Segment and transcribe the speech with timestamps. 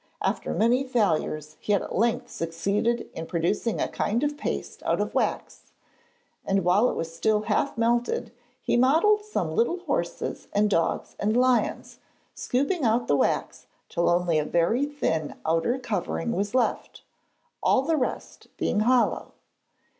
[0.23, 5.13] After many failures he at length succeeded in producing a kind of paste out of
[5.13, 5.71] wax,
[6.43, 8.31] and while it was still half melted
[8.63, 11.99] he modelled some little horses and dogs and lions,
[12.33, 17.03] scooping out the wax till only a very thin outer covering was left,
[17.61, 19.33] all the rest being hollow.